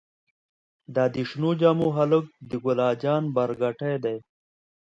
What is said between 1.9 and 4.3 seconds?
هلک د ګلا جان پارکټې دې.